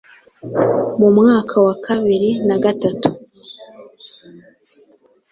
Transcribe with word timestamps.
Mu 0.99 1.09
mwaka 1.17 1.55
wa 1.65 1.73
bibiri 1.87 2.29
na 2.47 2.57
gatatu 2.63 3.07